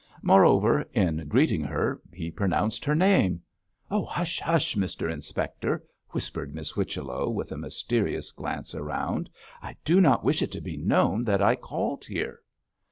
[0.23, 3.43] Moreover, in greeting her he pronounced her name.
[3.87, 9.29] 'Hush, hush, Mr Inspector,' whispered Miss Whichello, with a mysterious glance around.
[9.61, 12.39] 'I do not wish it to be known that I called here.'